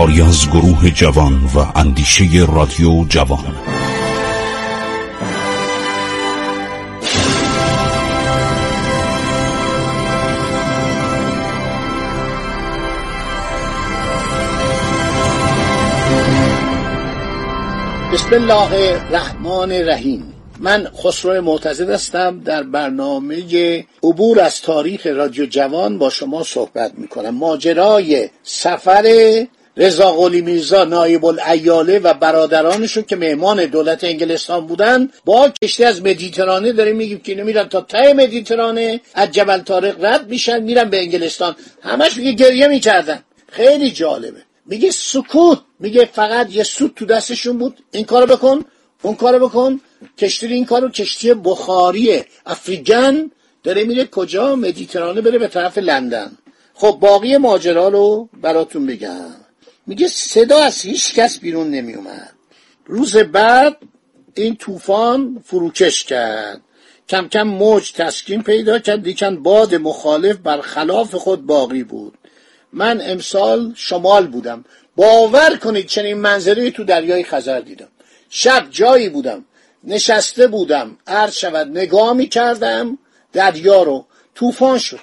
کاری 0.00 0.22
از 0.22 0.50
گروه 0.50 0.90
جوان 0.90 1.44
و 1.54 1.78
اندیشه 1.78 2.24
رادیو 2.54 3.04
جوان. 3.08 3.54
بسم 18.12 18.32
الله 18.32 18.72
الرحمن 18.72 19.72
الرحیم. 19.72 20.32
من 20.60 20.88
خسرو 21.04 21.42
معتزد 21.42 21.90
هستم. 21.90 22.40
در 22.40 22.62
برنامه 22.62 23.84
عبور 24.02 24.40
از 24.40 24.62
تاریخ 24.62 25.06
رادیو 25.06 25.46
جوان 25.46 25.98
با 25.98 26.10
شما 26.10 26.42
صحبت 26.42 26.92
می 26.98 27.08
کنم 27.08 27.34
ماجرای 27.34 28.28
سفر 28.42 29.46
رضا 29.80 30.12
قلی 30.12 30.40
میرزا 30.40 30.84
نایب 30.84 31.24
الایاله 31.24 31.98
و 31.98 32.14
برادرانشون 32.14 33.02
که 33.02 33.16
مهمان 33.16 33.64
دولت 33.64 34.04
انگلستان 34.04 34.66
بودن 34.66 35.10
با 35.24 35.48
کشتی 35.62 35.84
از 35.84 36.02
مدیترانه 36.02 36.72
داریم 36.72 36.96
میگیم 36.96 37.18
که 37.18 37.32
اینو 37.32 37.44
میرن 37.44 37.68
تا 37.68 37.80
ته 37.80 38.12
مدیترانه 38.12 39.00
از 39.14 39.30
جبل 39.32 39.58
طارق 39.58 40.04
رد 40.04 40.28
میشن 40.28 40.62
میرن 40.62 40.90
به 40.90 41.00
انگلستان. 41.00 41.56
همش 41.82 42.16
میگه 42.16 42.32
گریه 42.32 42.68
می‌کردن. 42.68 43.22
خیلی 43.48 43.90
جالبه. 43.90 44.42
میگه 44.66 44.90
سکوت. 44.90 45.58
میگه 45.78 46.04
فقط 46.04 46.50
یه 46.50 46.62
سوت 46.62 46.94
تو 46.94 47.06
دستشون 47.06 47.58
بود. 47.58 47.78
این 47.92 48.04
کارو 48.04 48.26
بکن 48.26 48.64
اون 49.02 49.14
کارو 49.14 49.48
بکن. 49.48 49.80
کشتی 50.18 50.46
این 50.46 50.64
کارو 50.64 50.88
کشتی 50.88 51.34
بخاری 51.34 52.24
افریقن. 52.46 53.30
داره 53.62 53.84
میره 53.84 54.04
کجا؟ 54.04 54.56
مدیترانه 54.56 55.20
بره 55.20 55.38
به 55.38 55.48
طرف 55.48 55.78
لندن. 55.78 56.32
خب 56.74 56.98
باقی 57.00 57.36
ماجرا 57.36 57.88
رو 57.88 58.28
براتون 58.40 58.86
بگم. 58.86 59.49
میگه 59.90 60.08
صدا 60.08 60.58
از 60.58 60.80
هیچ 60.82 61.14
کس 61.14 61.38
بیرون 61.38 61.70
نمیومد 61.70 62.32
روز 62.86 63.16
بعد 63.16 63.76
این 64.34 64.56
طوفان 64.56 65.42
فروکش 65.44 66.04
کرد. 66.04 66.60
کم 67.08 67.28
کم 67.28 67.42
موج 67.42 67.92
تسکین 67.92 68.42
پیدا 68.42 68.78
کرد. 68.78 69.04
لیکن 69.04 69.42
باد 69.42 69.74
مخالف 69.74 70.36
بر 70.36 70.60
خلاف 70.60 71.14
خود 71.14 71.46
باقی 71.46 71.82
بود. 71.82 72.18
من 72.72 73.00
امسال 73.04 73.72
شمال 73.76 74.26
بودم. 74.26 74.64
باور 74.96 75.56
کنید 75.56 75.86
چنین 75.86 76.16
منظری 76.16 76.70
تو 76.70 76.84
دریای 76.84 77.24
خزر 77.24 77.60
دیدم. 77.60 77.88
شب 78.28 78.66
جایی 78.70 79.08
بودم. 79.08 79.44
نشسته 79.84 80.46
بودم. 80.46 80.96
عرض 81.06 81.34
شود 81.34 81.68
نگاه 81.68 82.12
می 82.12 82.28
کردم 82.28 82.98
دریا 83.32 83.82
رو. 83.82 84.06
طوفان 84.34 84.78
شد. 84.78 85.00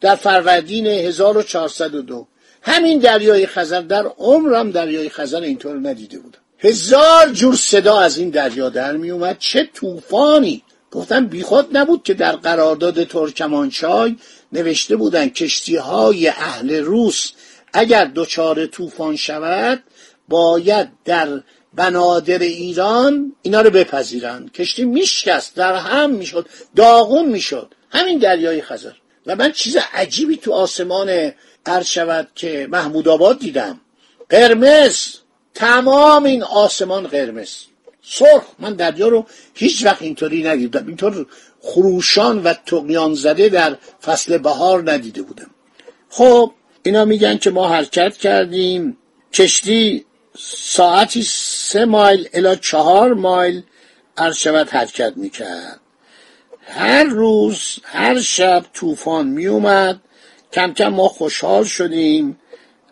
در 0.00 0.14
فروردین 0.14 0.86
1402 0.86 2.26
همین 2.62 2.98
دریای 2.98 3.46
خزر 3.46 3.80
در 3.80 4.06
عمرم 4.06 4.70
دریای 4.70 5.08
خزر 5.08 5.40
اینطور 5.40 5.76
ندیده 5.88 6.18
بودم. 6.18 6.38
هزار 6.58 7.28
جور 7.32 7.54
صدا 7.54 8.00
از 8.00 8.18
این 8.18 8.30
دریا 8.30 8.68
در 8.68 8.96
می 8.96 9.10
اومد. 9.10 9.38
چه 9.38 9.68
طوفانی. 9.74 10.62
گفتم 10.90 11.26
بیخود 11.26 11.76
نبود 11.76 12.02
که 12.02 12.14
در 12.14 12.36
قرارداد 12.36 13.04
ترکمانچای 13.04 14.16
نوشته 14.52 14.96
بودن 14.96 15.28
کشتی 15.28 15.76
های 15.76 16.28
اهل 16.28 16.70
روس 16.70 17.32
اگر 17.72 18.10
دچار 18.14 18.66
طوفان 18.66 19.16
شود 19.16 19.82
باید 20.28 20.88
در 21.04 21.40
بنادر 21.74 22.38
ایران 22.38 23.32
اینا 23.42 23.60
رو 23.60 23.70
بپذیرن 23.70 24.48
کشتی 24.48 24.84
میشکست 24.84 25.56
در 25.56 25.74
هم 25.74 26.10
می‌شد 26.10 26.48
داغون 26.76 27.28
می‌شد. 27.28 27.74
همین 27.90 28.18
دریای 28.18 28.62
خزر. 28.62 28.92
و 29.26 29.36
من 29.36 29.52
چیز 29.52 29.76
عجیبی 29.92 30.36
تو 30.36 30.52
آسمان 30.52 31.32
عرض 31.66 31.86
شود 31.86 32.28
که 32.34 32.68
محمود 32.70 33.08
آباد 33.08 33.38
دیدم. 33.38 33.80
قرمز 34.28 35.14
تمام 35.54 36.24
این 36.24 36.42
آسمان 36.42 37.06
قرمز. 37.06 37.50
سرخ 38.02 38.42
من 38.58 38.74
دریا 38.74 39.08
رو 39.08 39.26
هیچ 39.54 39.84
وقت 39.84 40.02
اینطوری 40.02 40.42
ندیدم. 40.42 40.86
اینطور 40.86 41.26
خروشان 41.60 42.42
و 42.42 42.54
تقیان 42.66 43.14
زده 43.14 43.48
در 43.48 43.76
فصل 44.02 44.38
بهار 44.38 44.92
ندیده 44.92 45.22
بودم. 45.22 45.50
خب 46.08 46.52
اینا 46.82 47.04
میگن 47.04 47.38
که 47.38 47.50
ما 47.50 47.68
حرکت 47.68 48.16
کردیم. 48.16 48.96
کشتی 49.32 50.04
ساعتی 50.38 51.22
سه 51.22 51.84
مایل 51.84 52.28
الا 52.32 52.54
چهار 52.54 53.14
مایل 53.14 53.62
عرض 54.16 54.36
شود 54.36 54.68
حرکت 54.68 55.12
می‌کرد. 55.16 55.80
هر 56.60 57.04
روز 57.04 57.78
هر 57.84 58.20
شب 58.20 58.64
طوفان 58.74 59.26
میومد 59.26 60.00
کم 60.52 60.72
کم 60.72 60.88
ما 60.88 61.08
خوشحال 61.08 61.64
شدیم. 61.64 62.40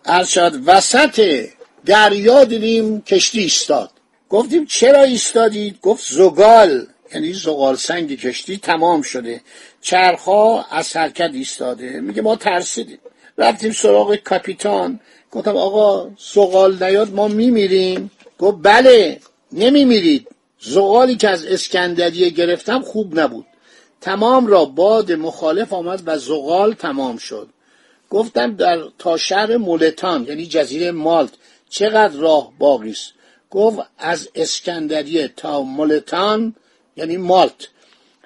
عرض 0.04 0.28
شود 0.28 0.62
وسط 0.66 1.46
دریا 1.86 2.44
دیدیم 2.44 3.00
کشتی 3.00 3.40
ایستاد. 3.40 3.90
گفتیم 4.28 4.66
چرا 4.66 5.02
ایستادید؟ 5.02 5.80
گفت 5.80 6.12
زگال 6.12 6.86
یعنی 7.14 7.32
زغال 7.32 7.76
سنگ 7.76 8.20
کشتی 8.20 8.56
تمام 8.56 9.02
شده. 9.02 9.40
چرخها 9.80 10.66
از 10.70 10.96
حرکت 10.96 11.30
ایستاده. 11.32 12.00
میگه 12.00 12.22
ما 12.22 12.36
ترسیدیم. 12.36 12.98
رفتیم 13.38 13.72
سراغ 13.72 14.16
کاپیتان. 14.16 15.00
گفتم 15.30 15.56
آقا 15.56 16.10
زغال 16.34 16.84
نیاد 16.84 17.14
ما 17.14 17.28
میمیریم. 17.28 18.10
گفت 18.38 18.58
بله 18.62 19.20
نمیمیرید. 19.52 20.28
زغالی 20.60 21.16
که 21.16 21.28
از 21.28 21.46
اسکندریه 21.46 22.30
گرفتم 22.30 22.82
خوب 22.82 23.20
نبود. 23.20 23.46
تمام 24.00 24.46
را 24.46 24.64
باد 24.64 25.12
مخالف 25.12 25.72
آمد 25.72 26.02
و 26.06 26.18
زغال 26.18 26.72
تمام 26.72 27.16
شد. 27.16 27.48
گفتم 28.10 28.56
در 28.56 28.78
تا 28.98 29.16
شهر 29.16 29.56
مولتان 29.56 30.24
یعنی 30.24 30.46
جزیره 30.46 30.90
مالت 30.90 31.30
چقدر 31.68 32.16
راه 32.16 32.52
باقی 32.58 32.90
است؟ 32.90 33.12
گفت 33.50 33.78
از 33.98 34.28
اسکندریه 34.34 35.28
تا 35.28 35.62
مولتان 35.62 36.54
یعنی 36.96 37.16
مالت 37.16 37.68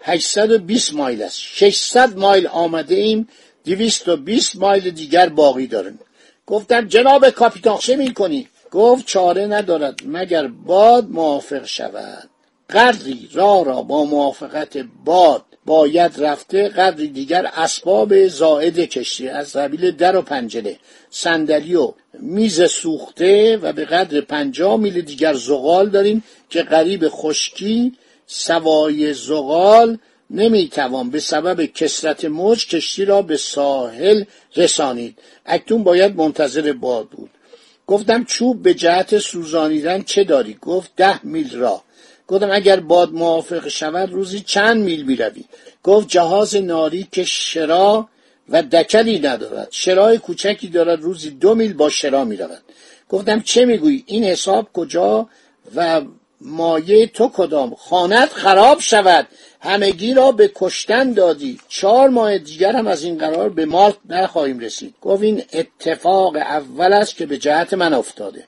820 0.02 0.94
مایل 0.94 1.22
است. 1.22 1.38
600 1.38 2.16
مایل 2.16 2.46
آمده 2.46 2.94
ایم 2.94 3.28
220 3.64 4.56
مایل 4.56 4.90
دیگر 4.90 5.28
باقی 5.28 5.66
داریم. 5.66 5.98
گفتم 6.46 6.88
جناب 6.88 7.30
کاپیتان 7.30 7.78
چه 7.78 7.96
می‌کنی؟ 7.96 8.48
گفت 8.70 9.06
چاره 9.06 9.46
ندارد 9.46 10.00
مگر 10.06 10.46
باد 10.46 11.08
موافق 11.08 11.64
شود. 11.64 12.30
قدری 12.70 13.28
راه 13.32 13.64
را 13.64 13.82
با 13.82 14.04
موافقت 14.04 14.78
باد 15.04 15.44
باید 15.66 16.12
رفته 16.18 16.68
قدری 16.68 17.08
دیگر 17.08 17.46
اسباب 17.46 18.26
زائد 18.26 18.78
کشتی. 18.78 19.28
از 19.28 19.56
قبیل 19.56 19.90
در 19.90 20.16
و 20.16 20.22
پنجره. 20.22 20.76
صندلی 21.10 21.74
و 21.74 21.92
میز 22.20 22.62
سوخته 22.62 23.56
و 23.56 23.72
به 23.72 23.84
قدر 23.84 24.20
پنجاه 24.20 24.76
میل 24.76 25.00
دیگر 25.00 25.34
زغال 25.34 25.88
داریم 25.88 26.24
که 26.50 26.62
قریب 26.62 27.08
خشکی 27.08 27.92
سوای 28.26 29.14
زغال 29.14 29.98
نمی‌توان 30.30 31.10
به 31.10 31.20
سبب 31.20 31.64
کسرت 31.64 32.24
موج 32.24 32.66
کشتی 32.68 33.04
را 33.04 33.22
به 33.22 33.36
ساحل 33.36 34.24
رسانید. 34.56 35.18
اکنون 35.46 35.84
باید 35.84 36.16
منتظر 36.16 36.72
باد 36.72 37.08
بود. 37.08 37.30
گفتم 37.86 38.24
چوب 38.24 38.62
به 38.62 38.74
جهت 38.74 39.18
سوزانیدن 39.18 40.02
چه 40.02 40.24
داری؟ 40.24 40.58
گفت 40.60 40.90
ده 40.96 41.26
میل 41.26 41.56
راه. 41.56 41.84
گفتم 42.28 42.50
اگر 42.52 42.80
باد 42.80 43.12
موافق 43.12 43.68
شود 43.68 44.12
روزی 44.12 44.40
چند 44.40 44.84
میل 44.84 45.02
می‌روی. 45.02 45.44
گفت 45.82 46.08
جهاز 46.08 46.56
ناری 46.56 47.08
که 47.12 47.24
شرا 47.24 48.08
و 48.48 48.62
دکلی 48.62 49.18
ندارد. 49.18 49.68
شرای 49.70 50.18
کوچکی 50.18 50.68
دارد 50.68 51.02
روزی 51.02 51.30
دو 51.30 51.54
میل 51.54 51.72
با 51.72 51.88
شرا 51.88 52.24
می‌رود. 52.24 52.62
گفتم 53.08 53.40
چه 53.40 53.64
می‌گویی؟ 53.64 54.04
این 54.06 54.24
حساب 54.24 54.68
کجا 54.72 55.28
و 55.76 56.02
مایه 56.40 57.06
تو 57.06 57.30
کدام؟ 57.34 57.74
خانت 57.74 58.32
خراب 58.32 58.80
شود. 58.80 59.28
همگی 59.60 60.14
را 60.14 60.32
به 60.32 60.50
کشتن 60.54 61.12
دادی. 61.12 61.60
چهار 61.68 62.08
ماه 62.08 62.38
دیگر 62.38 62.76
هم 62.76 62.86
از 62.86 63.04
این 63.04 63.18
قرار 63.18 63.48
به 63.48 63.66
مالت 63.66 63.96
نخواهیم 64.08 64.58
رسید. 64.58 64.94
گفت 65.02 65.22
این 65.22 65.42
اتفاق 65.52 66.36
اول 66.36 66.92
است 66.92 67.16
که 67.16 67.26
به 67.26 67.38
جهت 67.38 67.74
من 67.74 67.94
افتاده. 67.94 68.44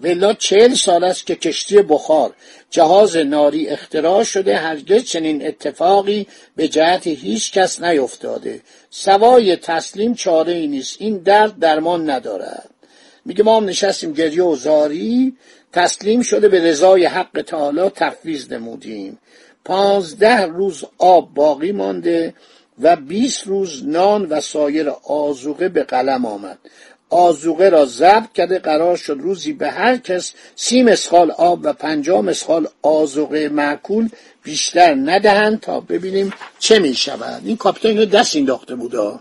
ولا 0.00 0.32
چهل 0.32 0.74
سال 0.74 1.04
است 1.04 1.26
که 1.26 1.34
کشتی 1.34 1.82
بخار. 1.82 2.34
جهاز 2.76 3.16
ناری 3.16 3.68
اختراع 3.68 4.22
شده 4.22 4.56
هرگز 4.56 5.04
چنین 5.04 5.46
اتفاقی 5.46 6.26
به 6.56 6.68
جهت 6.68 7.06
هیچ 7.06 7.52
کس 7.52 7.82
نیفتاده. 7.82 8.60
سوای 8.90 9.56
تسلیم 9.56 10.14
چاره 10.14 10.52
ای 10.52 10.66
نیست. 10.66 10.96
این 11.00 11.18
درد 11.18 11.58
درمان 11.58 12.10
ندارد. 12.10 12.70
میگه 13.24 13.44
ما 13.44 13.56
هم 13.56 13.64
نشستیم 13.64 14.12
گریه 14.12 14.42
و 14.42 14.56
زاری. 14.56 15.36
تسلیم 15.72 16.22
شده 16.22 16.48
به 16.48 16.64
رضای 16.64 17.06
حق 17.06 17.44
تعالی 17.46 17.90
تفویض 17.94 18.52
نمودیم. 18.52 19.18
پانزده 19.64 20.46
روز 20.46 20.84
آب 20.98 21.34
باقی 21.34 21.72
مانده 21.72 22.34
و 22.80 22.96
بیست 22.96 23.46
روز 23.46 23.86
نان 23.86 24.26
و 24.26 24.40
سایر 24.40 24.88
آزوقه 25.08 25.68
به 25.68 25.82
قلم 25.82 26.26
آمد. 26.26 26.58
آزوقه 27.10 27.68
را 27.68 27.86
ضبط 27.86 28.32
کرده 28.32 28.58
قرار 28.58 28.96
شد 28.96 29.16
روزی 29.20 29.52
به 29.52 29.70
هر 29.70 29.96
کس 29.96 30.32
سی 30.56 30.82
مسخال 30.82 31.30
آب 31.30 31.60
و 31.62 31.72
پنجاه 31.72 32.20
مسخال 32.20 32.68
آزوقه 32.82 33.48
معکول 33.48 34.08
بیشتر 34.42 34.94
ندهند 34.94 35.60
تا 35.60 35.80
ببینیم 35.80 36.32
چه 36.58 36.78
می 36.78 36.94
شود 36.94 37.42
این 37.44 37.56
کاپیتان 37.56 38.04
دست 38.04 38.36
انداخته 38.36 38.74
بودا 38.74 39.20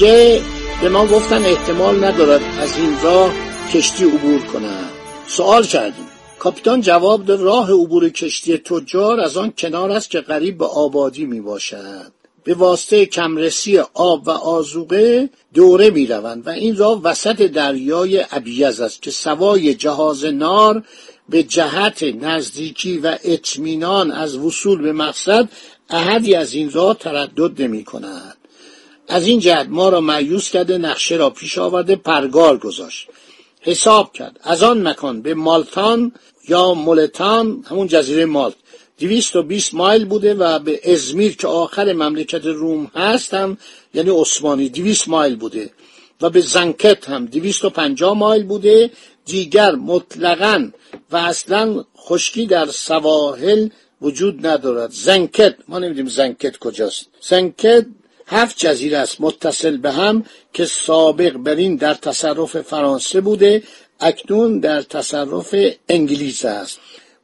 میگه 0.00 0.42
به 0.82 0.88
ما 0.88 1.06
گفتن 1.06 1.44
احتمال 1.44 2.04
ندارد 2.04 2.40
از 2.60 2.76
این 2.76 3.00
راه 3.02 3.32
کشتی 3.72 4.04
عبور 4.04 4.40
کنند. 4.40 4.90
سوال 5.28 5.64
کردیم. 5.64 6.06
کاپیتان 6.38 6.80
جواب 6.80 7.24
داد 7.24 7.40
راه 7.40 7.72
عبور 7.72 8.08
کشتی 8.08 8.58
تجار 8.58 9.20
از 9.20 9.36
آن 9.36 9.52
کنار 9.58 9.90
است 9.90 10.10
که 10.10 10.20
قریب 10.20 10.58
به 10.58 10.64
آبادی 10.64 11.24
می 11.24 11.40
باشد 11.40 12.12
به 12.44 12.54
واسطه 12.54 13.06
کمرسی 13.06 13.78
آب 13.94 14.28
و 14.28 14.30
آزوقه 14.30 15.28
دوره 15.54 15.90
می 15.90 16.06
روند 16.06 16.46
و 16.46 16.50
این 16.50 16.76
راه 16.76 17.02
وسط 17.02 17.42
دریای 17.42 18.24
ابیز 18.30 18.80
است 18.80 19.02
که 19.02 19.10
سوای 19.10 19.74
جهاز 19.74 20.24
نار 20.24 20.82
به 21.28 21.42
جهت 21.42 22.02
نزدیکی 22.02 22.98
و 22.98 23.18
اطمینان 23.24 24.12
از 24.12 24.36
وصول 24.36 24.82
به 24.82 24.92
مقصد 24.92 25.48
احدی 25.90 26.34
از 26.34 26.54
این 26.54 26.70
راه 26.70 26.98
تردد 26.98 27.62
نمی 27.62 27.84
کند 27.84 28.37
از 29.08 29.26
این 29.26 29.40
جهت 29.40 29.66
ما 29.70 29.88
را 29.88 30.00
معیوس 30.00 30.50
کرده 30.50 30.78
نقشه 30.78 31.16
را 31.16 31.30
پیش 31.30 31.58
آورده 31.58 31.96
پرگار 31.96 32.58
گذاشت. 32.58 33.08
حساب 33.60 34.12
کرد. 34.12 34.40
از 34.42 34.62
آن 34.62 34.88
مکان 34.88 35.22
به 35.22 35.34
مالتان 35.34 36.12
یا 36.48 36.74
مولتان 36.74 37.64
همون 37.70 37.86
جزیره 37.86 38.24
مالت 38.24 38.54
دویست 38.98 39.36
و 39.36 39.42
بیست 39.42 39.74
مایل 39.74 40.04
بوده 40.04 40.34
و 40.34 40.58
به 40.58 40.92
ازمیر 40.92 41.36
که 41.36 41.48
آخر 41.48 41.92
مملکت 41.92 42.44
روم 42.44 42.90
هست 42.94 43.34
هم 43.34 43.58
یعنی 43.94 44.10
عثمانی 44.10 44.68
دویست 44.68 45.08
مایل 45.08 45.36
بوده. 45.36 45.70
و 46.20 46.30
به 46.30 46.40
زنکت 46.40 47.08
هم 47.08 47.26
دویست 47.26 47.64
و 47.64 47.70
پنجاه 47.70 48.18
مایل 48.18 48.44
بوده. 48.44 48.90
دیگر 49.24 49.74
مطلقا 49.74 50.70
و 51.10 51.16
اصلا 51.16 51.84
خشکی 51.98 52.46
در 52.46 52.66
سواحل 52.66 53.68
وجود 54.02 54.46
ندارد. 54.46 54.90
زنکت 54.90 55.54
ما 55.68 55.78
نمیدیم 55.78 56.06
زنکت 56.06 56.58
کجاست. 56.58 57.06
زنکت 57.20 57.86
هفت 58.28 58.56
جزیره 58.58 58.98
است 58.98 59.20
متصل 59.20 59.76
به 59.76 59.92
هم 59.92 60.24
که 60.52 60.64
سابق 60.64 61.32
بر 61.32 61.54
این 61.54 61.76
در 61.76 61.94
تصرف 61.94 62.60
فرانسه 62.60 63.20
بوده 63.20 63.62
اکنون 64.00 64.58
در 64.58 64.82
تصرف 64.82 65.54
انگلیس 65.88 66.44
است. 66.44 66.78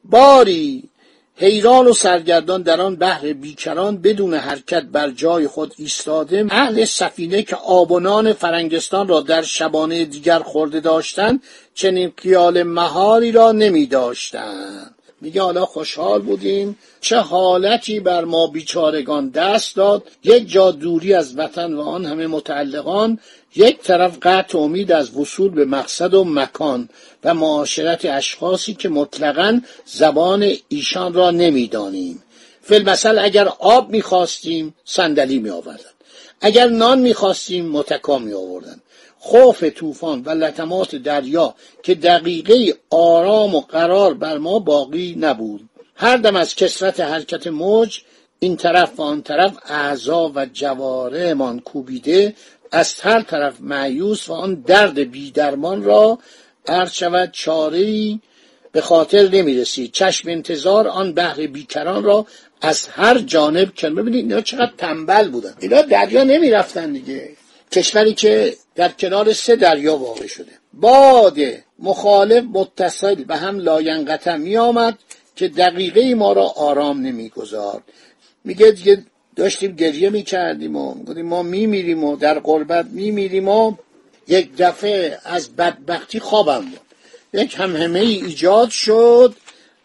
باری 0.05 0.89
حیران 1.37 1.87
و 1.87 1.93
سرگردان 1.93 2.63
در 2.63 2.81
آن 2.81 2.97
بحر 2.97 3.33
بیکران 3.33 3.97
بدون 3.97 4.35
حرکت 4.35 4.83
بر 4.83 5.11
جای 5.11 5.47
خود 5.47 5.75
ایستاده 5.79 6.47
اهل 6.51 6.85
سفینه 6.85 7.43
که 7.43 7.57
آبونان 7.57 8.33
فرنگستان 8.33 9.09
را 9.09 9.21
در 9.21 9.43
شبانه 9.43 10.05
دیگر 10.05 10.39
خورده 10.39 10.81
داشتند 10.81 11.43
چنین 11.75 12.13
خیال 12.17 12.63
مهاری 12.63 13.33
را 13.33 13.53
نمی 13.53 13.87
داشتند. 13.87 14.95
میگه 15.25 15.43
حالا 15.43 15.67
خوشحال 15.67 16.23
بودیم. 16.23 16.79
چه 17.01 17.17
حالتی 17.17 18.01
بر 18.01 18.25
ما 18.25 18.47
بیچارگان 18.47 19.29
دست 19.29 19.77
داد. 19.77 20.03
یک 20.25 20.51
جا 20.51 20.71
دوری 20.71 21.15
از 21.15 21.39
وطن 21.39 21.73
و 21.73 21.81
آن 21.81 22.05
همه 22.05 22.27
متعلقان. 22.27 23.19
یک 23.57 23.79
طرف 23.81 24.19
قطع 24.23 24.59
امید 24.59 24.93
از 24.93 25.17
وصول 25.17 25.51
به 25.51 25.65
مقصد 25.65 26.15
و 26.15 26.25
مکان 26.25 26.89
و 27.25 27.35
معاشرت 27.35 28.05
اشخاصی 28.05 28.75
که 28.75 28.89
مطلقا 28.89 29.61
زبان 29.87 30.53
ایشان 30.69 31.15
را 31.15 31.31
نمی‌دانیم. 31.31 32.23
فیلمسل 32.63 33.19
اگر 33.19 33.49
آب 33.59 33.91
می‌خواستیم 33.91 34.75
صندلی 34.85 35.39
می 35.39 35.51
آوردن 35.51 35.95
اگر 36.41 36.67
نان 36.67 36.99
می‌خواستیم 36.99 37.69
متکا 37.69 38.19
می 38.19 38.33
آوردن 38.33 38.81
خوف 39.27 39.65
طوفان 39.65 40.23
و 40.23 40.31
لطمات 40.31 40.97
دریا 40.97 41.55
که 41.83 41.95
دقیقه 41.95 42.75
آرام 42.91 43.55
و 43.55 43.61
قرار 43.61 44.15
بر 44.15 44.39
ما 44.39 44.59
باقی 44.59 45.17
نبود. 45.19 45.69
هر 45.97 46.17
دم 46.17 46.37
از 46.37 46.55
کسرت 46.55 47.01
حرکت 47.01 47.47
موج 47.47 48.01
این 48.39 48.57
طرف 48.57 49.01
و 49.01 49.03
آن 49.03 49.23
طرف 49.23 49.59
اعضا 49.67 50.33
و 50.35 50.47
جوارهمان 50.47 51.61
کوبیده 51.61 52.35
از 52.73 53.01
هر 53.01 53.23
طرف 53.23 53.61
معیوس 53.61 54.29
و 54.29 54.33
آن 54.33 54.55
درد 54.55 54.99
بیدرمان 54.99 55.83
را 55.83 56.19
عرض 56.67 56.93
شود 56.93 57.31
چاره 57.33 58.19
به 58.73 58.81
خاطر 58.81 59.29
نمی 59.29 59.55
رسید 59.55 59.93
چشم 59.93 60.29
انتظار 60.29 60.89
آن 60.89 61.13
بحر 61.13 61.47
بیکران 61.47 62.05
را 62.05 62.27
از 62.63 62.87
هر 62.87 63.19
جانب 63.19 63.75
کن 63.77 63.95
ببینید 63.95 64.25
اینا 64.25 64.41
چقدر 64.41 64.73
تنبل 64.79 65.29
بودن. 65.29 65.55
اینا 65.61 65.83
دریا 65.83 66.25
نمی 66.25 66.51
رفتن 66.51 66.93
دیگه. 66.93 67.44
کشوری 67.75 68.15
که 68.15 68.57
در 68.75 68.89
کنار 68.89 69.33
سه 69.33 69.57
دریا 69.57 69.97
واقع 69.97 70.27
شده. 70.27 70.53
باد 70.73 71.39
مخالف 71.79 72.45
متصل 72.53 73.15
به 73.15 73.37
هم 73.37 73.59
لاینقطع 73.59 74.37
می 74.37 74.57
آمد 74.57 74.99
که 75.37 75.49
دقیقه 75.49 76.15
ما 76.15 76.33
را 76.33 76.47
آرام 76.47 77.01
نمی‌گذارد. 77.01 77.83
میگه 78.45 78.71
دیگه 78.71 79.05
داشتیم 79.37 79.77
گریه 79.77 80.11
می‌کردیم 80.11 80.77
و 80.77 80.95
گفتیم 81.05 81.27
ما 81.27 81.43
میمیریم 81.43 82.05
و 82.05 82.17
در 82.17 82.39
قربت 82.39 82.87
میمیریم 82.87 83.49
و 83.49 83.75
یک 84.29 84.57
دفعه 84.59 85.19
از 85.25 85.57
بدبختی 85.57 86.21
خوابم 86.21 86.61
بود 86.61 86.81
یک 87.33 87.55
همهمه 87.59 88.01
ای 88.01 88.15
ایجاد 88.15 88.71
شد 88.71 89.35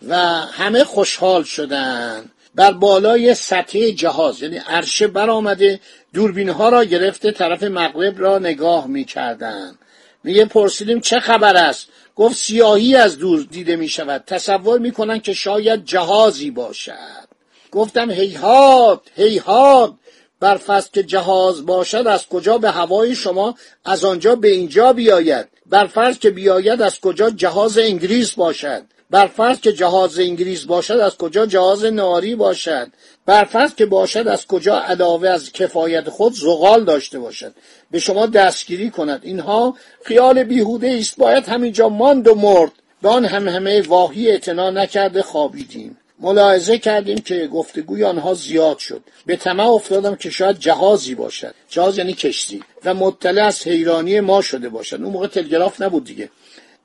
و 0.07 0.17
همه 0.51 0.83
خوشحال 0.83 1.43
شدن. 1.43 2.25
بر 2.55 2.71
بالای 2.71 3.33
سطح 3.33 3.89
جهاز 3.89 4.41
یعنی 4.41 4.57
عرشه 4.57 5.07
برآمده 5.07 5.79
دوربین 6.13 6.49
ها 6.49 6.69
را 6.69 6.83
گرفته 6.83 7.31
طرف 7.31 7.63
مغرب 7.63 8.21
را 8.21 8.39
نگاه 8.39 8.87
می‌کردن 8.87 9.75
میگه 10.23 10.45
پرسیدیم 10.45 10.99
چه 10.99 11.19
خبر 11.19 11.55
است؟ 11.55 11.87
گفت 12.15 12.35
سیاهی 12.35 12.95
از 12.95 13.17
دور 13.17 13.47
دیده 13.51 13.75
می 13.75 13.87
شود 13.87 14.23
تصور 14.27 14.79
می‌کنن 14.79 15.19
که 15.19 15.33
شاید 15.33 15.85
جهازی 15.85 16.51
باشد. 16.51 17.27
گفتم 17.71 18.11
هیهات 18.11 19.01
هیهات! 19.15 19.93
فصل 20.41 20.89
که 20.93 21.03
جهاز 21.03 21.65
باشد 21.65 22.07
از 22.07 22.27
کجا 22.27 22.57
به 22.57 22.71
هوای 22.71 23.15
شما 23.15 23.55
از 23.85 24.05
آنجا 24.05 24.35
به 24.35 24.47
اینجا 24.47 24.93
بیاید؟ 24.93 25.47
بر 25.65 25.85
فرض 25.85 26.19
که 26.19 26.29
بیاید 26.29 26.81
از 26.81 26.99
کجا 26.99 27.29
جهاز 27.29 27.77
انگلیس 27.77 28.33
باشد؟ 28.33 28.83
بر 29.09 29.27
فرض 29.27 29.59
که 29.59 29.73
جهاز 29.73 30.19
انگلیس 30.19 30.65
باشد 30.65 30.93
از 30.93 31.17
کجا 31.17 31.45
جهاز 31.45 31.85
ناری 31.85 32.35
باشد؟ 32.35 32.87
بر 33.25 33.43
فرض 33.43 33.75
که 33.75 33.85
باشد 33.85 34.27
از 34.27 34.47
کجا 34.47 34.79
علاوه 34.79 35.29
از 35.29 35.51
کفایت 35.51 36.09
خود 36.09 36.33
زغال 36.33 36.83
داشته 36.83 37.19
باشد؟ 37.19 37.53
به 37.91 37.99
شما 37.99 38.25
دستگیری 38.25 38.89
کند. 38.89 39.19
اینها 39.23 39.75
خیال 40.05 40.43
بیهوده 40.43 40.97
است. 40.99 41.17
باید 41.17 41.47
همینجا 41.47 41.89
ماند 41.89 42.27
و 42.27 42.35
مرد. 42.35 42.71
به 43.01 43.09
آن 43.09 43.25
هم 43.25 43.47
همه 43.47 43.81
واهی 43.81 44.31
اعتنا 44.31 44.69
نکرده 44.69 45.21
خوابیدیم. 45.21 45.97
ملاحظه 46.19 46.77
کردیم 46.77 47.17
که 47.17 47.47
گفتگوی 47.47 48.03
آنها 48.03 48.33
زیاد 48.33 48.77
شد. 48.77 49.01
به 49.25 49.35
طمع 49.35 49.69
افتادم 49.69 50.15
که 50.15 50.29
شاید 50.29 50.59
جهازی 50.59 51.15
باشد. 51.15 51.55
جهاز 51.69 51.97
یعنی 51.97 52.13
کشتی. 52.13 52.63
و 52.85 52.93
مطلع 52.93 53.45
از 53.45 53.67
حیرانی 53.67 54.19
ما 54.19 54.41
شده 54.41 54.69
باشد. 54.69 55.01
اون 55.01 55.13
موقع 55.13 55.27
تلگراف 55.27 55.81
نبود 55.81 56.03
دیگه. 56.03 56.29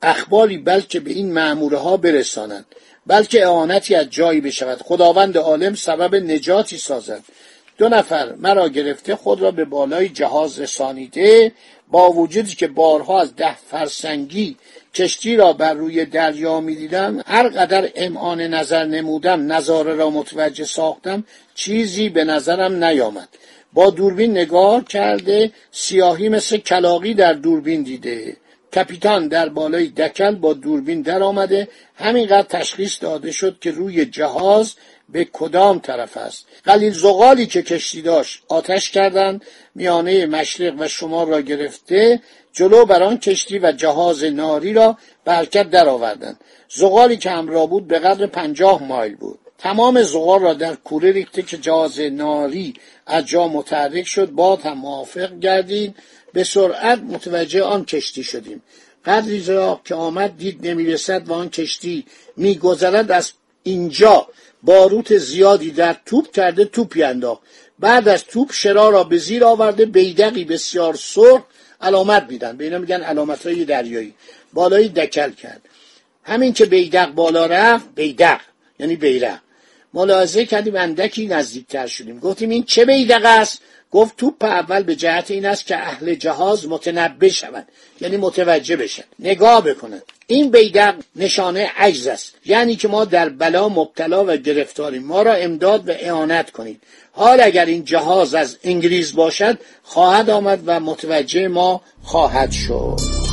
اخباری 0.02 0.58
بلکه 0.58 1.00
به 1.00 1.10
این 1.10 1.32
معموره 1.32 1.78
ها 1.78 1.96
برسانند 1.96 2.66
بلکه 3.06 3.42
اعانتی 3.42 3.94
از 3.94 4.10
جایی 4.10 4.40
بشود. 4.40 4.82
خداوند 4.82 5.38
عالم 5.38 5.74
سبب 5.74 6.14
نجاتی 6.14 6.78
سازد. 6.78 7.22
دو 7.78 7.88
نفر 7.88 8.32
مرا 8.32 8.68
گرفته 8.68 9.16
خود 9.16 9.40
را 9.40 9.50
به 9.50 9.64
بالای 9.64 10.08
جهاز 10.08 10.60
رسانیده 10.60 11.52
با 11.90 12.10
وجودی 12.10 12.54
که 12.54 12.66
بارها 12.66 13.20
از 13.20 13.36
ده 13.36 13.56
فرسنگی 13.56 14.56
کشتی 14.94 15.36
را 15.36 15.52
بر 15.52 15.74
روی 15.74 16.04
دریا 16.04 16.60
می‌دیدم 16.60 17.22
هر 17.26 17.48
قدر 17.48 17.90
امعان 17.94 18.40
نظر 18.40 18.84
نمودم 18.84 19.52
نظاره 19.52 19.94
را 19.94 20.10
متوجه 20.10 20.64
ساختم 20.64 21.24
چیزی 21.54 22.08
به 22.08 22.24
نظرم 22.24 22.84
نیامد. 22.84 23.28
با 23.72 23.90
دوربین 23.90 24.30
نگاه 24.30 24.84
کرده 24.84 25.52
سیاهی 25.72 26.28
مثل 26.28 26.56
کلاقی 26.56 27.14
در 27.14 27.32
دوربین 27.32 27.82
دیده. 27.82 28.36
کپیتان 28.74 29.28
در 29.28 29.48
بالای 29.48 29.86
دکل 29.88 30.34
با 30.34 30.52
دوربین 30.52 31.02
در 31.02 31.22
آمده. 31.22 31.68
همینقدر 31.94 32.42
تشخیص 32.42 33.02
داده 33.02 33.32
شد 33.32 33.58
که 33.60 33.70
روی 33.70 34.06
جهاز 34.06 34.74
به 35.08 35.24
کدام 35.32 35.78
طرف 35.78 36.16
است. 36.16 36.46
قلیل 36.64 36.92
زغالی 36.92 37.46
که 37.46 37.62
کشتی 37.62 38.02
داشت 38.02 38.42
آتش 38.48 38.90
کردند. 38.90 39.44
میانه 39.74 40.26
مشرق 40.26 40.74
و 40.78 40.88
شمال 40.88 41.28
را 41.28 41.40
گرفته 41.40 42.20
جلو 42.52 42.84
بر 42.84 43.02
آن 43.02 43.18
کشتی 43.18 43.58
و 43.58 43.72
جهاز 43.72 44.24
ناری 44.24 44.72
را 44.72 44.98
به 45.24 45.32
حرکت 45.32 45.70
درآوردند. 45.70 46.40
زغالی 46.68 47.16
که 47.16 47.30
همراه 47.30 47.66
بود 47.66 47.88
به 47.88 47.98
قدر 47.98 48.26
پنجاه 48.26 48.82
مایل 48.82 49.16
بود. 49.16 49.38
تمام 49.58 50.02
زغال 50.02 50.40
را 50.40 50.54
در 50.54 50.74
کوره 50.74 51.12
ریخته 51.12 51.42
که 51.42 51.56
جهاز 51.56 52.00
ناری 52.00 52.74
از 53.06 53.26
جا 53.26 53.48
متحرک 53.48 54.06
شد. 54.06 54.30
باد 54.30 54.60
هم 54.60 54.78
موافق 54.78 55.38
گردید. 55.38 55.94
به 56.34 56.44
سرعت 56.44 56.98
متوجه 56.98 57.62
آن 57.62 57.84
کشتی 57.84 58.24
شدیم. 58.24 58.62
قدری 59.04 59.44
را 59.44 59.80
که 59.84 59.94
آمد 59.94 60.36
دید 60.38 60.66
نمی‌رسد 60.66 61.28
و 61.28 61.32
آن 61.32 61.50
کشتی 61.50 62.04
میگذرد 62.36 63.10
از 63.12 63.32
اینجا 63.62 64.28
باروت 64.62 65.18
زیادی 65.18 65.70
در 65.70 65.96
توپ 66.06 66.30
کرده 66.30 66.64
توپی 66.64 67.02
انداخت. 67.02 67.42
بعد 67.78 68.08
از 68.08 68.24
توپ 68.24 68.52
شرا 68.52 68.88
را 68.88 69.04
به 69.04 69.18
زیر 69.18 69.44
آورده 69.44 69.86
بیدقی 69.86 70.44
بسیار 70.44 70.94
سرخ 70.94 71.42
علامت 71.80 72.26
میدن. 72.28 72.56
به 72.56 72.64
اینا 72.64 72.78
میگن 72.78 73.02
علامت 73.02 73.46
های 73.46 73.64
دریایی. 73.64 74.14
بالایی 74.52 74.88
دکل 74.88 75.30
کرد. 75.30 75.62
همین 76.22 76.52
که 76.52 76.66
بیدق 76.66 77.10
بالا 77.10 77.46
رفت 77.46 77.86
بیدق 77.94 78.40
یعنی 78.78 78.96
بیرق. 78.96 79.38
ملاحظه 79.94 80.46
کردیم 80.46 80.76
اندکی 80.76 81.26
نزدیکتر 81.26 81.86
شدیم. 81.86 82.18
گفتیم 82.20 82.50
این 82.50 82.64
چه 82.64 82.84
بیدق 82.84 83.24
است؟ 83.24 83.60
گفت 83.90 84.16
توپ 84.16 84.44
اول 84.44 84.82
به 84.82 84.96
جهت 84.96 85.30
این 85.30 85.46
است 85.46 85.66
که 85.66 85.76
اهل 85.76 86.14
جهاز 86.14 86.68
متنبه 86.68 87.28
شوند 87.28 87.68
یعنی 88.00 88.16
متوجه 88.16 88.76
بشن. 88.76 89.04
نگاه 89.18 89.60
بکنند 89.64 90.02
این 90.26 90.50
بیدق 90.50 90.94
نشانه 91.16 91.70
عجز 91.76 92.06
است. 92.06 92.34
یعنی 92.44 92.76
که 92.76 92.88
ما 92.88 93.04
در 93.04 93.28
بلا 93.28 93.68
مبتلا 93.68 94.24
و 94.24 94.36
گرفتاریم. 94.36 95.02
ما 95.02 95.22
را 95.22 95.32
امداد 95.32 95.88
و 95.88 95.92
اعانت 95.92 96.50
کنید. 96.50 96.80
حال 97.12 97.40
اگر 97.40 97.64
این 97.64 97.84
جهاز 97.84 98.34
از 98.34 98.56
انگلیس 98.64 99.12
باشد 99.12 99.58
خواهد 99.82 100.30
آمد 100.30 100.62
و 100.66 100.80
متوجه 100.80 101.48
ما 101.48 101.82
خواهد 102.02 102.50
شد. 102.50 103.23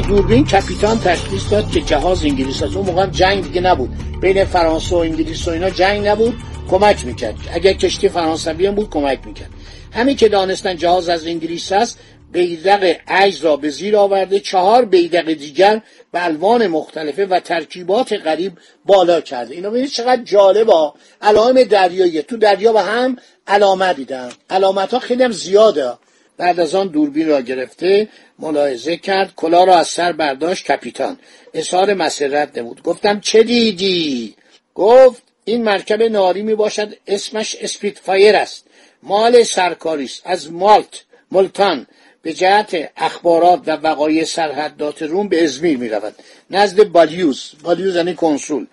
دوربین 0.00 0.44
کپیتان 0.44 1.00
تشخیص 1.00 1.50
داد 1.50 1.70
که 1.70 1.80
جهاز 1.80 2.24
انگلیس 2.24 2.62
است 2.62 2.76
اون 2.76 2.86
موقع 2.86 3.06
جنگ 3.06 3.44
دیگه 3.44 3.60
نبود. 3.60 3.90
بین 4.20 4.44
فرانسه 4.44 4.94
و 4.94 4.98
انگلیس 4.98 5.48
و 5.48 5.50
اینا 5.50 5.70
جنگ 5.70 6.08
نبود 6.08 6.34
کمک 6.70 7.06
می‌کرد. 7.06 7.34
اگر 7.52 7.72
کشتی 7.72 8.08
فرانسوی 8.08 8.66
هم 8.66 8.74
بود 8.74 8.90
کمک 8.90 9.26
می‌کرد. 9.26 9.50
همین 9.92 10.16
که 10.16 10.28
دانستن 10.28 10.76
جهاز 10.76 11.08
از 11.08 11.26
انگلیس 11.26 11.72
است 11.72 11.98
بیدق 12.32 12.96
عجز 13.08 13.44
را 13.44 13.56
به 13.56 13.70
زیر 13.70 13.96
آورده 13.96 14.40
چهار 14.40 14.84
بیدق 14.84 15.32
دیگر 15.32 15.82
به 16.12 16.24
الوان 16.24 16.66
مختلفه 16.66 17.26
و 17.26 17.40
ترکیبات 17.40 18.12
غریب 18.12 18.52
بالا 18.86 19.20
کرده. 19.20 19.54
اینا 19.54 19.70
ببینید 19.70 19.90
چقدر 19.90 20.22
جالبه. 20.22 20.92
علائم 21.22 21.62
دریایی 21.62 22.22
تو 22.22 22.36
دریا 22.36 22.72
به 22.72 22.82
هم 22.82 23.16
علامت 23.46 23.96
دیدن 23.96 24.28
علامت 24.50 24.94
ها 24.94 24.98
خیلی 24.98 25.22
هم 25.22 25.32
زیاده. 25.32 25.92
بعد 26.36 26.60
از 26.60 26.74
آن 26.74 26.88
دوربین 26.88 27.28
را 27.28 27.40
گرفته 27.40 28.08
ملاحظه 28.38 28.96
کرد 28.96 29.32
کلا 29.36 29.64
را 29.64 29.76
از 29.76 29.88
سر 29.88 30.12
برداشت 30.12 30.72
کپیتان. 30.72 31.18
اظهار 31.54 31.94
مسرت 31.94 32.58
نمود. 32.58 32.82
گفتم 32.82 33.20
چه 33.20 33.42
دیدی؟ 33.42 34.34
گفت 34.74 35.22
این 35.44 35.64
مرکب 35.64 36.02
ناری 36.02 36.42
می 36.42 36.54
باشد 36.54 36.96
اسمش 37.06 37.56
Spitfire 37.60 38.36
است. 38.36 38.66
مال 39.02 39.42
سرکاری 39.42 40.04
است. 40.04 40.22
از 40.24 40.52
مالت 40.52 41.04
ملتان. 41.32 41.86
به 42.22 42.32
جهت 42.32 42.90
اخبارات 42.96 43.60
و 43.66 43.70
وقایع 43.70 44.24
سرحدات 44.24 45.02
روم 45.02 45.28
به 45.28 45.44
ازمیر 45.44 45.78
می 45.78 45.88
رود. 45.88 46.14
نزد 46.50 46.84
بالیوز. 46.84 47.52
بالیوز 47.62 47.96
یعنی 47.96 48.14
کنسول. 48.14 48.66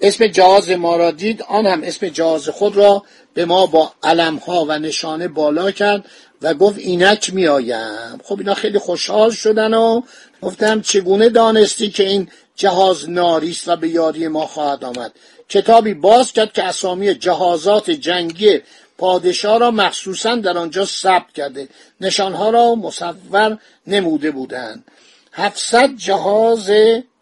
اسم 0.00 0.26
جهاز 0.26 0.70
ما 0.70 0.96
را 0.96 1.10
دید. 1.10 1.42
آن 1.42 1.66
هم 1.66 1.82
اسم 1.82 2.08
جهاز 2.08 2.48
خود 2.48 2.76
را 2.76 3.02
به 3.34 3.44
ما 3.44 3.66
با 3.66 3.92
علمها 4.02 4.64
و 4.68 4.78
نشانه 4.78 5.28
بالا 5.28 5.70
کرد. 5.70 6.04
و 6.42 6.54
گفت 6.54 6.78
اینک 6.78 7.34
میآیم. 7.34 8.20
خب 8.24 8.38
اینا 8.38 8.54
خیلی 8.54 8.78
خوشحال 8.78 9.30
شدن 9.30 9.74
و 9.74 10.02
گفتم 10.42 10.80
چگونه 10.80 11.28
دانستی 11.28 11.90
که 11.90 12.08
این 12.08 12.28
جهاز 12.56 13.10
ناریست 13.10 13.68
و 13.68 13.76
به 13.76 13.88
یاری 13.88 14.28
ما 14.28 14.46
خواهد 14.46 14.84
آمد. 14.84 15.12
کتابی 15.48 15.94
باز 15.94 16.32
کرد 16.32 16.52
که 16.52 16.64
اسامی 16.64 17.14
جهازات 17.14 17.90
جنگی 17.90 18.60
پادشاه 18.98 19.58
را 19.58 19.70
مخصوصا 19.70 20.34
در 20.34 20.58
آنجا 20.58 20.84
ثبت 20.84 21.32
کرده. 21.34 21.68
نشانها 22.00 22.50
را 22.50 22.74
مصور 22.74 23.58
نموده 23.86 24.30
بودند. 24.30 24.84
هفتصد 25.32 25.96
جهاز 25.96 26.70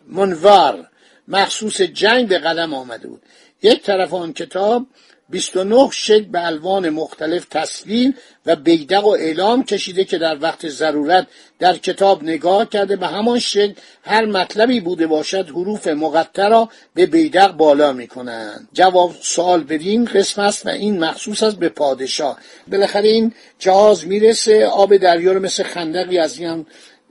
منور 0.06 0.86
مخصوص 1.28 1.80
جنگ 1.80 2.28
به 2.28 2.38
قدم 2.38 2.74
آمده 2.74 3.08
بود. 3.08 3.22
یک 3.62 3.82
طرف 3.82 4.14
آن 4.14 4.32
کتاب 4.32 4.86
29 5.30 5.88
شکل 5.92 6.22
به 6.22 6.46
الوان 6.46 6.90
مختلف 6.90 7.46
تصویر 7.50 8.14
و 8.46 8.56
بیدق 8.56 9.04
و 9.04 9.08
اعلام 9.08 9.64
کشیده 9.64 10.04
که 10.04 10.18
در 10.18 10.38
وقت 10.40 10.68
ضرورت 10.68 11.26
در 11.58 11.76
کتاب 11.76 12.22
نگاه 12.22 12.68
کرده. 12.68 12.96
به 12.96 13.06
همان 13.06 13.38
شکل 13.38 13.72
هر 14.02 14.24
مطلبی 14.24 14.80
بوده 14.80 15.06
باشد 15.06 15.48
حروف 15.48 15.88
مقطع 15.88 16.48
را 16.48 16.68
به 16.94 17.06
بیدق 17.06 17.52
بالا 17.52 17.92
می 17.92 18.06
کنند 18.06 18.68
جواب 18.72 19.14
سوال 19.22 19.64
بدین 19.64 20.04
قسم 20.04 20.42
است 20.42 20.66
و 20.66 20.68
این 20.68 21.04
مخصوص 21.04 21.42
است 21.42 21.56
به 21.56 21.68
پادشاه. 21.68 22.38
بالاخره 22.68 23.08
این 23.08 23.34
جهاز 23.58 24.06
می‌رسه 24.06 24.66
آب 24.66 24.96
دریا 24.96 25.32
رو 25.32 25.40
مثل 25.40 25.62
خندقی 25.62 26.18
از 26.18 26.38
این 26.38 26.66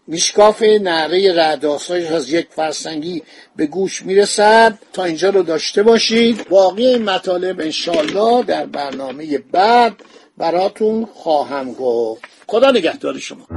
میشکاف 0.10 0.64
نعره 0.64 1.34
رعداسایش 1.34 2.12
از 2.12 2.34
یک 2.34 2.48
فرسنگی 2.56 3.24
به 3.56 3.66
گوش 3.66 4.04
می‌رسد. 4.04 4.80
تا 4.94 5.04
اینجا 5.04 5.30
رو 5.30 5.44
داشته 5.44 5.84
باشید. 5.84 6.48
باقی 6.50 6.88
این 6.88 7.04
مطالب 7.04 7.60
انشالله 7.60 8.44
در 8.44 8.66
برنامه 8.66 9.38
بعد 9.38 9.94
براتون 10.38 11.08
خواهم 11.14 11.74
گفت. 11.74 12.22
خدا 12.48 12.72
نگهدار 12.72 13.18
شما. 13.18 13.48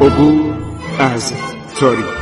عبور 0.00 0.54
از 0.98 1.32
تاریخ. 1.80 2.21